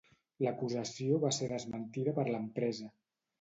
[0.45, 2.91] L'acusació va ser desmentida per l'empresa.